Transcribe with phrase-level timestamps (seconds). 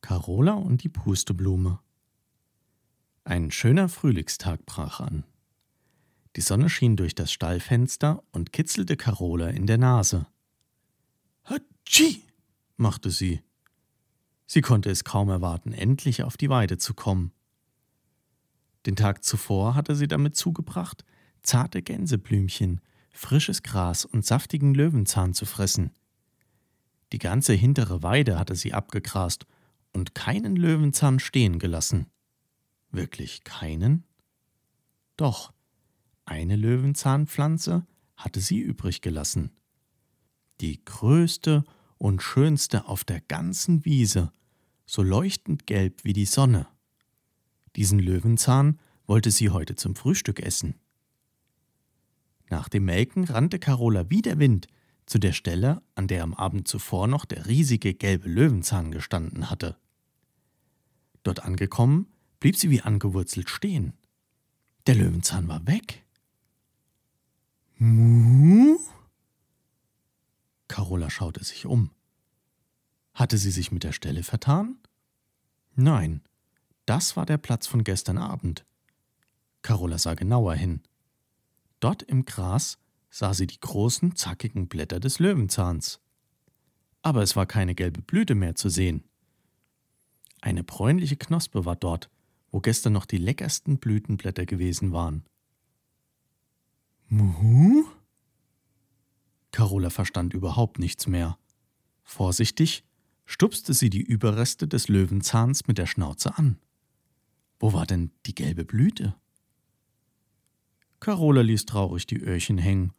[0.00, 1.80] Carola und die Pusteblume.
[3.24, 5.24] Ein schöner Frühlingstag brach an.
[6.36, 10.26] Die Sonne schien durch das Stallfenster und kitzelte Carola in der Nase.
[11.44, 12.22] Hatschi!
[12.76, 13.42] machte sie.
[14.46, 17.32] Sie konnte es kaum erwarten, endlich auf die Weide zu kommen.
[18.86, 21.04] Den Tag zuvor hatte sie damit zugebracht,
[21.42, 22.80] zarte Gänseblümchen,
[23.12, 25.92] frisches Gras und saftigen Löwenzahn zu fressen.
[27.12, 29.46] Die ganze hintere Weide hatte sie abgegrast
[29.92, 32.06] und keinen Löwenzahn stehen gelassen.
[32.90, 34.04] Wirklich keinen?
[35.16, 35.52] Doch,
[36.24, 37.86] eine Löwenzahnpflanze
[38.16, 39.50] hatte sie übrig gelassen.
[40.60, 41.64] Die größte
[41.98, 44.32] und schönste auf der ganzen Wiese,
[44.86, 46.66] so leuchtend gelb wie die Sonne.
[47.76, 50.74] Diesen Löwenzahn wollte sie heute zum Frühstück essen.
[52.48, 54.66] Nach dem Melken rannte Carola wie der Wind
[55.10, 59.76] zu der Stelle, an der am Abend zuvor noch der riesige gelbe Löwenzahn gestanden hatte.
[61.24, 62.06] Dort angekommen,
[62.38, 63.92] blieb sie wie angewurzelt stehen.
[64.86, 66.06] Der Löwenzahn war weg.
[67.76, 68.78] Mu?
[70.68, 71.90] Carola schaute sich um.
[73.12, 74.78] Hatte sie sich mit der Stelle vertan?
[75.74, 76.22] Nein,
[76.86, 78.64] das war der Platz von gestern Abend.
[79.62, 80.82] Carola sah genauer hin.
[81.80, 82.78] Dort im Gras
[83.10, 86.00] sah sie die großen, zackigen Blätter des Löwenzahns.
[87.02, 89.04] Aber es war keine gelbe Blüte mehr zu sehen.
[90.40, 92.08] Eine bräunliche Knospe war dort,
[92.50, 95.24] wo gestern noch die leckersten Blütenblätter gewesen waren.
[97.08, 97.84] Muhu?
[99.50, 101.36] Carola verstand überhaupt nichts mehr.
[102.04, 102.84] Vorsichtig
[103.26, 106.58] stupste sie die Überreste des Löwenzahns mit der Schnauze an.
[107.58, 109.16] Wo war denn die gelbe Blüte?
[111.00, 112.92] Carola ließ traurig die Öhrchen hängen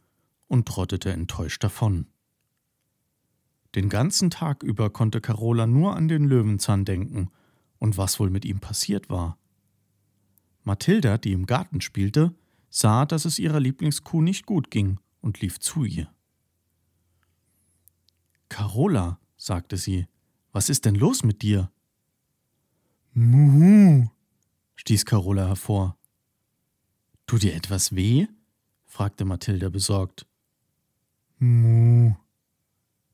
[0.52, 2.08] und trottete enttäuscht davon.
[3.74, 7.32] Den ganzen Tag über konnte Carola nur an den Löwenzahn denken
[7.80, 9.38] und was wohl mit ihm passiert war.
[10.64, 12.36] Mathilda, die im Garten spielte,
[12.70, 16.14] sah, dass es ihrer Lieblingskuh nicht gut ging und lief zu ihr.
[18.50, 20.06] Carola, sagte sie,
[20.52, 21.72] was ist denn los mit dir?
[23.14, 24.10] Muhu,
[24.76, 25.98] stieß Carola hervor.
[27.26, 28.28] Tut dir etwas weh?
[28.86, 30.28] fragte Mathilda besorgt.
[31.44, 32.14] Mu.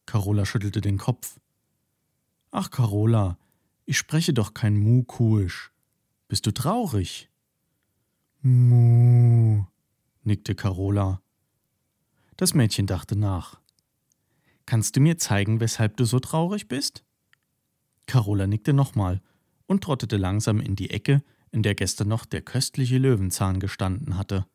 [0.06, 1.40] Carola schüttelte den Kopf.
[2.52, 3.38] Ach, Carola,
[3.86, 5.72] ich spreche doch kein Mukuisch.
[6.28, 7.30] Bist du traurig?
[8.42, 9.64] Mu,
[10.24, 11.22] nickte Carola.
[12.36, 13.62] Das Mädchen dachte nach.
[14.66, 17.06] Kannst du mir zeigen, weshalb du so traurig bist?
[18.08, 19.22] Carola nickte nochmal
[19.68, 24.46] und trottete langsam in die Ecke, in der gestern noch der köstliche Löwenzahn gestanden hatte.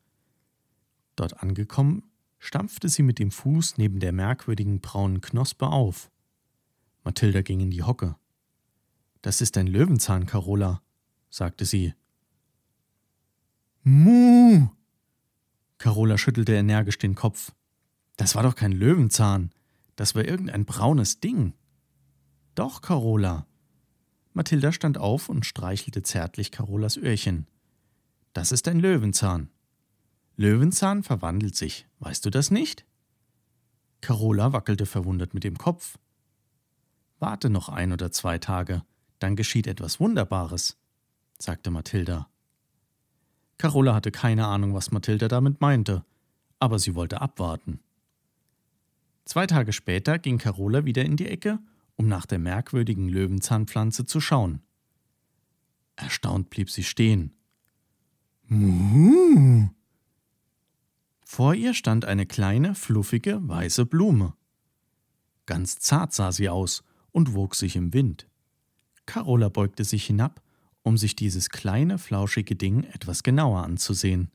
[1.15, 2.03] Dort angekommen,
[2.43, 6.11] stampfte sie mit dem Fuß neben der merkwürdigen braunen Knospe auf.
[7.05, 8.17] Mathilda ging in die Hocke.
[9.21, 10.81] Das ist ein Löwenzahn, Carola,
[11.29, 11.93] sagte sie.
[13.83, 14.67] Mu!
[15.77, 17.53] Carola schüttelte energisch den Kopf.
[18.17, 19.51] Das war doch kein Löwenzahn,
[19.95, 21.53] das war irgendein braunes Ding.
[22.55, 23.47] Doch, Carola.
[24.33, 27.47] Mathilda stand auf und streichelte zärtlich Carolas Öhrchen.
[28.33, 29.49] Das ist ein Löwenzahn.
[30.35, 32.85] Löwenzahn verwandelt sich, weißt du das nicht?
[34.01, 35.97] Carola wackelte verwundert mit dem Kopf.
[37.19, 38.83] Warte noch ein oder zwei Tage,
[39.19, 40.77] dann geschieht etwas Wunderbares,
[41.39, 42.29] sagte Mathilda.
[43.57, 46.03] Carola hatte keine Ahnung, was Mathilda damit meinte,
[46.59, 47.79] aber sie wollte abwarten.
[49.25, 51.59] Zwei Tage später ging Carola wieder in die Ecke,
[51.95, 54.61] um nach der merkwürdigen Löwenzahnpflanze zu schauen.
[55.95, 57.31] Erstaunt blieb sie stehen.
[58.47, 59.69] Muhu,
[61.25, 64.33] vor ihr stand eine kleine, fluffige, weiße Blume.
[65.45, 68.27] Ganz zart sah sie aus und wog sich im Wind.
[69.05, 70.41] Carola beugte sich hinab,
[70.83, 74.31] um sich dieses kleine, flauschige Ding etwas genauer anzusehen.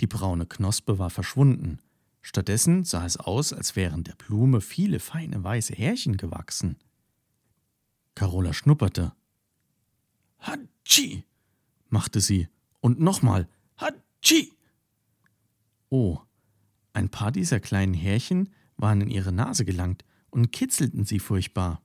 [0.00, 1.78] Die braune Knospe war verschwunden.
[2.22, 6.76] Stattdessen sah es aus, als wären der Blume viele feine weiße Härchen gewachsen.
[8.14, 9.12] Carola schnupperte.
[10.38, 11.24] Hatschi!
[11.88, 12.48] machte sie.
[12.80, 13.48] Und nochmal.
[13.76, 14.52] Hatschi!
[15.94, 16.18] Oh,
[16.94, 18.48] ein paar dieser kleinen Härchen
[18.78, 21.82] waren in ihre Nase gelangt und kitzelten sie furchtbar.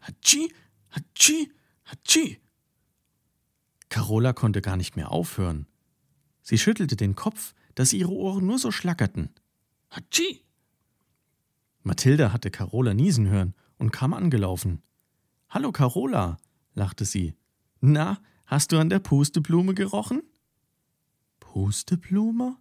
[0.00, 0.50] Hatschi,
[0.88, 1.52] Hatschi,
[1.84, 2.40] Hatschi.
[3.90, 5.66] Carola konnte gar nicht mehr aufhören.
[6.40, 9.28] Sie schüttelte den Kopf, dass ihre Ohren nur so schlackerten.
[9.90, 10.42] Hatschi!
[11.82, 14.80] Mathilda hatte Carola niesen hören und kam angelaufen.
[15.50, 16.38] Hallo Carola,
[16.72, 17.34] lachte sie.
[17.82, 20.22] Na, hast du an der Pusteblume gerochen?
[21.40, 22.56] Pusteblume?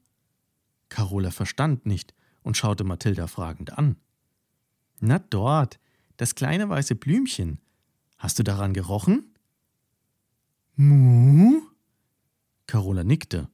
[1.13, 3.97] Carola verstand nicht und schaute Mathilda fragend an.
[4.99, 5.79] Na dort,
[6.17, 7.59] das kleine weiße Blümchen.
[8.17, 9.35] Hast du daran gerochen?
[10.75, 11.61] Mu?
[12.65, 13.47] Carola nickte.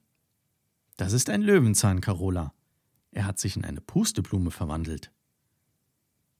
[0.95, 2.53] Das ist ein Löwenzahn, Carola.
[3.11, 5.11] Er hat sich in eine Pusteblume verwandelt.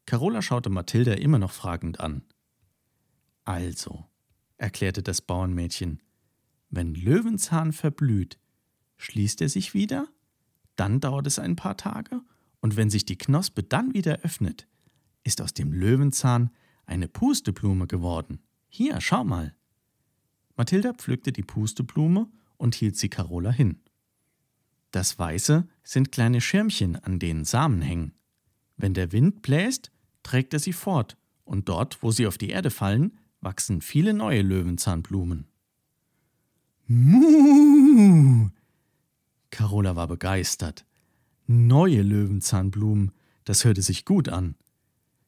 [0.06, 2.24] Carola schaute Mathilda immer noch fragend an.
[3.44, 4.06] Also,
[4.56, 6.02] erklärte das Bauernmädchen,
[6.70, 8.40] wenn Löwenzahn verblüht,
[8.96, 10.08] schließt er sich wieder,
[10.80, 12.22] dann dauert es ein paar Tage,
[12.62, 14.68] und wenn sich die Knospe dann wieder öffnet,
[15.24, 16.52] ist aus dem Löwenzahn
[16.86, 18.40] eine Pusteblume geworden.
[18.68, 19.56] Hier, schau mal.
[20.56, 23.80] Mathilda pflückte die Pusteblume und hielt sie Carola hin.
[24.92, 28.14] Das Weiße sind kleine Schirmchen, an denen Samen hängen.
[28.76, 29.92] Wenn der Wind bläst,
[30.24, 34.42] trägt er sie fort, und dort, wo sie auf die Erde fallen, wachsen viele neue
[34.42, 35.48] Löwenzahnblumen.
[36.88, 38.50] Muh!
[39.50, 40.86] Carola war begeistert.
[41.48, 43.12] Neue Löwenzahnblumen,
[43.44, 44.56] das hörte sich gut an.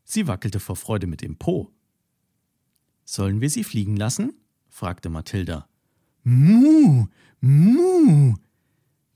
[0.03, 1.71] Sie wackelte vor Freude mit dem Po.
[3.05, 4.33] Sollen wir sie fliegen lassen?
[4.69, 5.67] fragte Mathilda.
[6.23, 7.07] Muh,
[7.39, 8.35] muh.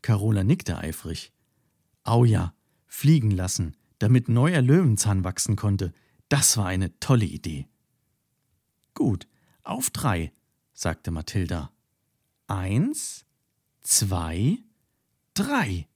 [0.02, 1.32] Carola nickte eifrig.
[2.04, 2.54] Au ja,
[2.88, 5.94] fliegen lassen, damit neuer Löwenzahn wachsen konnte.
[6.30, 7.68] Das war eine tolle Idee.
[8.94, 9.28] Gut,
[9.64, 10.32] auf drei,
[10.74, 11.72] sagte Mathilda.
[12.48, 13.26] Eins,
[13.82, 14.60] zwei,
[15.36, 15.88] drei.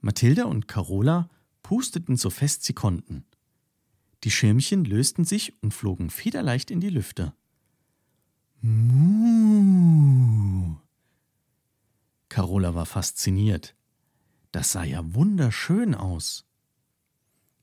[0.00, 1.30] Mathilda und Carola
[1.62, 3.24] pusteten so fest sie konnten.
[4.24, 7.32] Die Schirmchen lösten sich und flogen federleicht in die Lüfte.
[8.60, 10.02] Muh.
[12.28, 13.74] Carola war fasziniert.
[14.52, 16.44] Das sah ja wunderschön aus.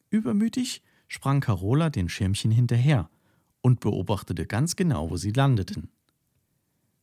[0.09, 3.09] Übermütig sprang Carola den Schirmchen hinterher
[3.61, 5.89] und beobachtete ganz genau, wo sie landeten.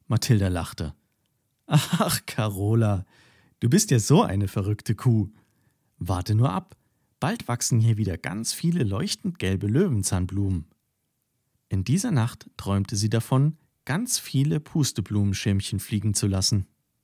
[0.06, 0.94] Mathilda lachte.
[1.66, 3.04] Ach, Carola,
[3.66, 5.28] du bist ja so eine verrückte Kuh.
[5.98, 6.76] Warte nur ab,
[7.18, 10.66] bald wachsen hier wieder ganz viele leuchtend gelbe Löwenzahnblumen.
[11.68, 16.68] In dieser Nacht träumte sie davon, ganz viele Pusteblumenschirmchen fliegen zu lassen.